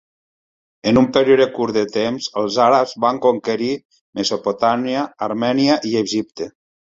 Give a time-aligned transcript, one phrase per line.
[0.91, 3.69] En un període curt de temps, el àrabs van conquerir
[4.21, 6.51] Mesopotàmia, Armènia i Egipte.